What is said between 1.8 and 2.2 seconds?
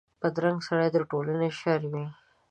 وي